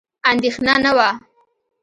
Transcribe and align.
اندېښنه 0.31 0.73
نه 0.83 0.91
وه. 0.97 1.09